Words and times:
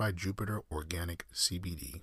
try 0.00 0.12
Jupiter 0.12 0.62
Organic 0.72 1.26
CBD. 1.34 2.00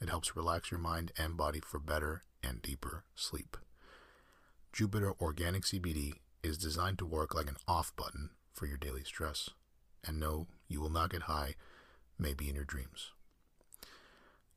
It 0.00 0.08
helps 0.08 0.36
relax 0.36 0.70
your 0.70 0.78
mind 0.78 1.10
and 1.18 1.36
body 1.36 1.58
for 1.58 1.80
better 1.80 2.22
and 2.44 2.62
deeper 2.62 3.02
sleep. 3.16 3.56
Jupiter 4.72 5.14
Organic 5.20 5.64
CBD 5.64 6.20
is 6.44 6.56
designed 6.56 6.96
to 6.98 7.04
work 7.04 7.34
like 7.34 7.48
an 7.48 7.56
off 7.66 7.92
button 7.96 8.30
for 8.52 8.66
your 8.66 8.76
daily 8.76 9.02
stress. 9.02 9.50
And 10.06 10.20
no, 10.20 10.46
you 10.68 10.80
will 10.80 10.90
not 10.90 11.10
get 11.10 11.22
high, 11.22 11.56
maybe 12.20 12.48
in 12.48 12.54
your 12.54 12.64
dreams. 12.64 13.10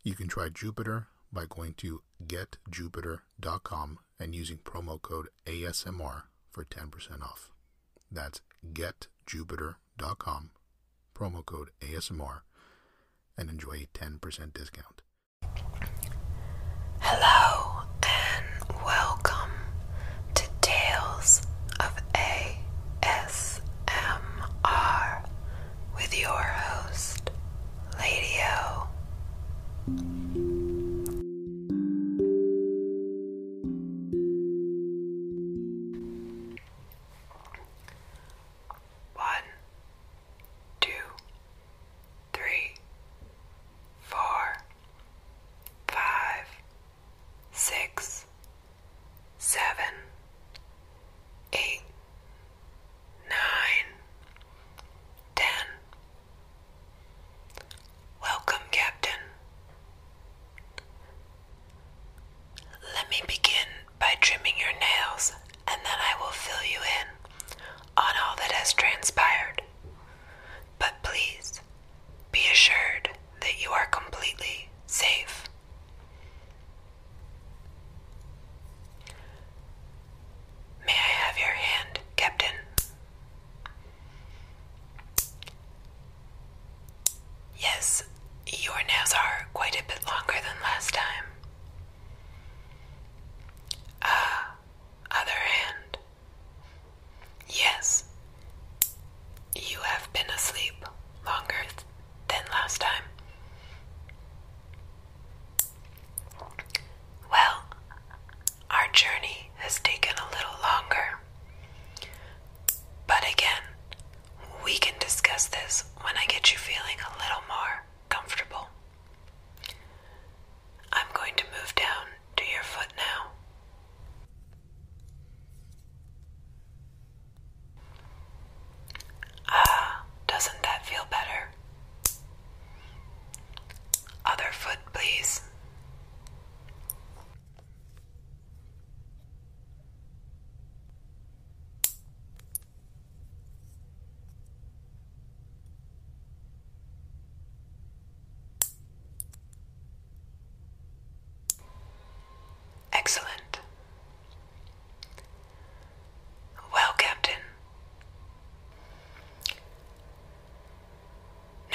You 0.04 0.14
can 0.14 0.28
try 0.28 0.50
Jupiter 0.50 1.08
by 1.34 1.46
going 1.50 1.74
to 1.78 2.04
getjupiter.com 2.28 3.98
and 4.20 4.36
using 4.36 4.58
promo 4.58 5.02
code 5.02 5.30
ASMR 5.48 6.24
for 6.52 6.64
10% 6.64 7.24
off. 7.24 7.50
That's 8.12 8.42
getjupiter.com, 8.72 10.52
promo 11.16 11.44
code 11.44 11.70
ASMR, 11.82 12.42
and 13.38 13.50
enjoy 13.50 13.86
a 13.86 13.98
10% 13.98 14.54
discount. 14.54 15.02
Hello 17.00 17.47
has 68.68 68.74
transpired. 68.74 69.57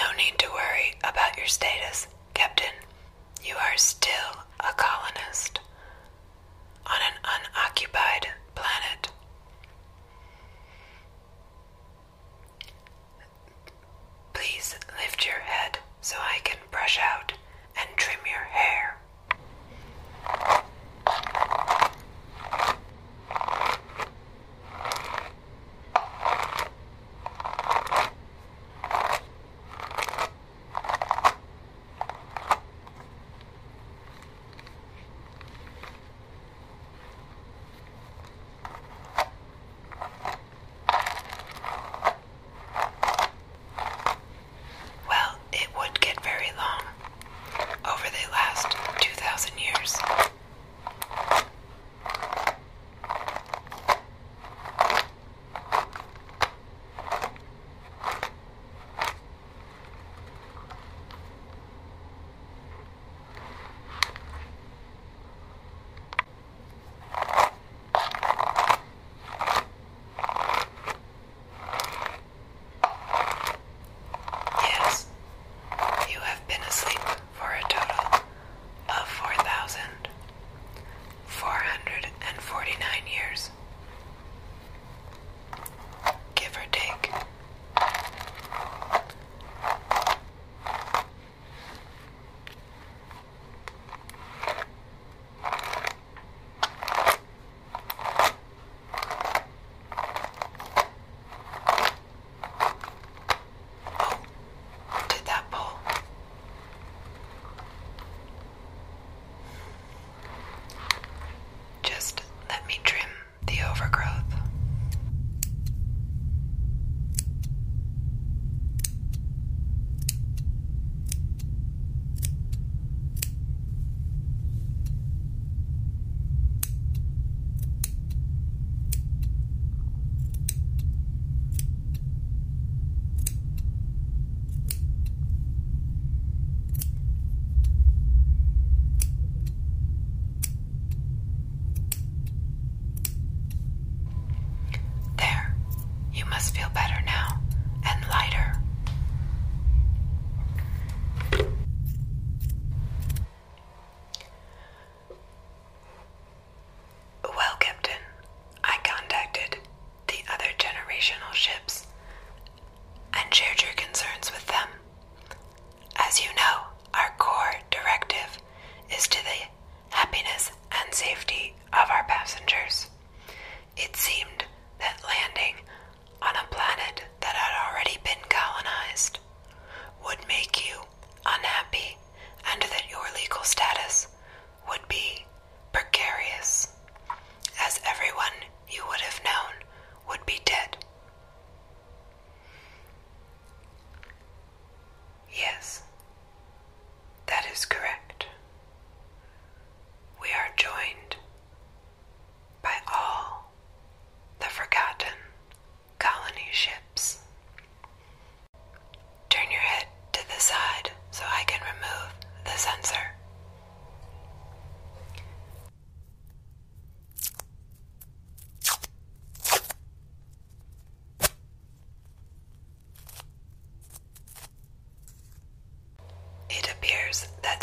No 0.03 0.11
need 0.17 0.37
to 0.39 0.49
worry 0.51 0.95
about 1.05 1.37
your 1.37 1.47
status, 1.47 2.09
Captain. 2.35 2.75
You 3.45 3.55
are 3.55 3.77
still 3.77 4.31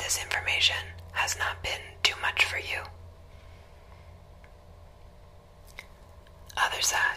this 0.09 0.23
information 0.23 0.75
has 1.11 1.37
not 1.37 1.61
been 1.61 1.81
too 2.01 2.15
much 2.19 2.43
for 2.45 2.57
you. 2.57 2.81
Other 6.57 6.81
side. 6.81 7.08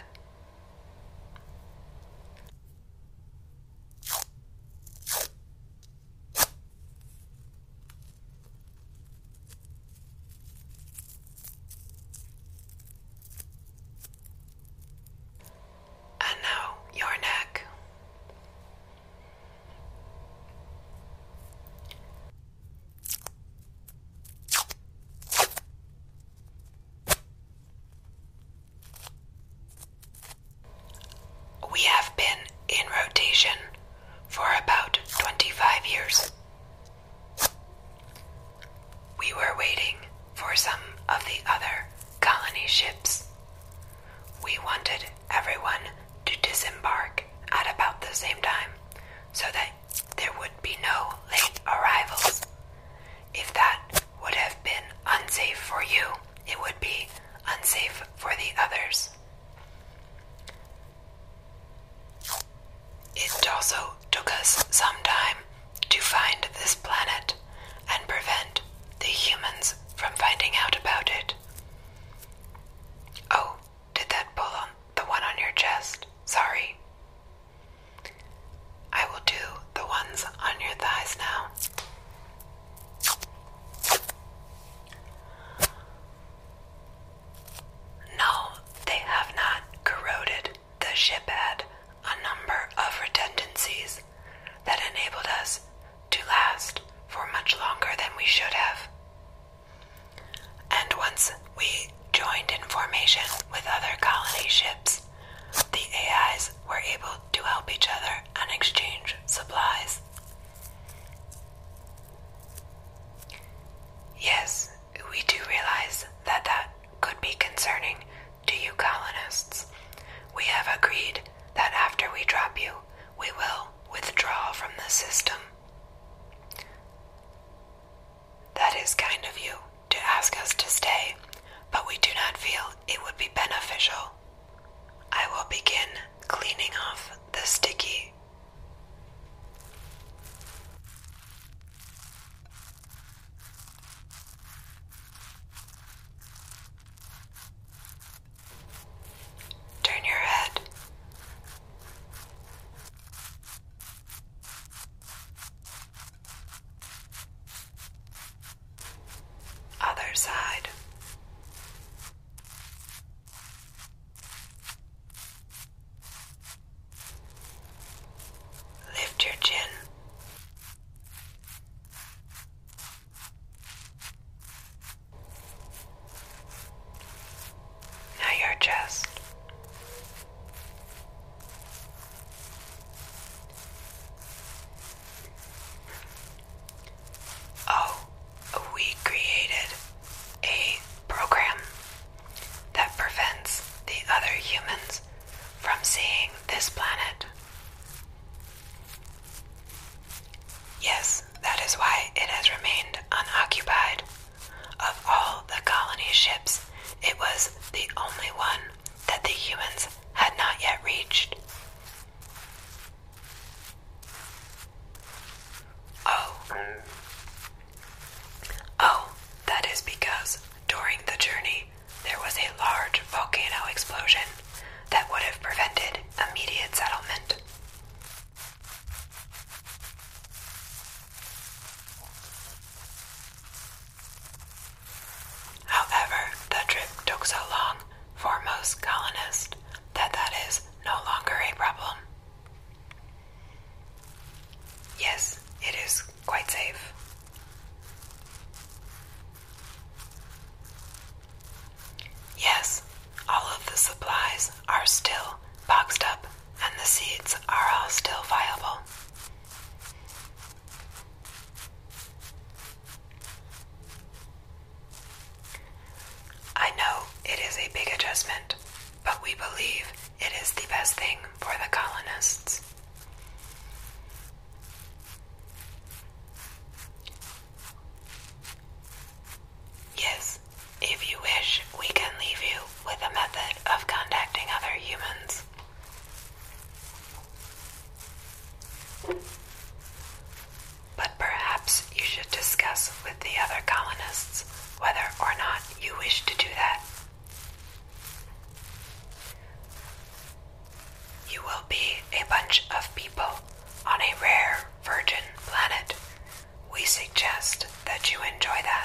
Did 308.03 308.11
you 308.11 308.19
enjoy 308.33 308.59
that? 308.63 308.82